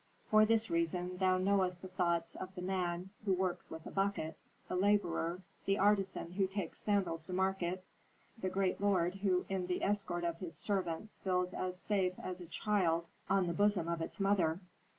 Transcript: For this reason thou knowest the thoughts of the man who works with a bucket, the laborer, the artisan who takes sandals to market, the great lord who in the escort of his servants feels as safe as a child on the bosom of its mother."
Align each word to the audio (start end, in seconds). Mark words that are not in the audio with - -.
For 0.31 0.45
this 0.45 0.71
reason 0.71 1.17
thou 1.17 1.37
knowest 1.37 1.83
the 1.83 1.87
thoughts 1.87 2.33
of 2.35 2.55
the 2.55 2.61
man 2.63 3.11
who 3.23 3.33
works 3.33 3.69
with 3.69 3.85
a 3.85 3.91
bucket, 3.91 4.35
the 4.67 4.75
laborer, 4.75 5.43
the 5.67 5.77
artisan 5.77 6.31
who 6.31 6.47
takes 6.47 6.79
sandals 6.79 7.27
to 7.27 7.33
market, 7.33 7.83
the 8.35 8.49
great 8.49 8.81
lord 8.81 9.13
who 9.13 9.45
in 9.47 9.67
the 9.67 9.83
escort 9.83 10.23
of 10.23 10.37
his 10.39 10.57
servants 10.57 11.19
feels 11.19 11.53
as 11.53 11.79
safe 11.79 12.13
as 12.17 12.41
a 12.41 12.47
child 12.47 13.09
on 13.29 13.45
the 13.45 13.53
bosom 13.53 13.87
of 13.87 14.01
its 14.01 14.19
mother." 14.19 14.59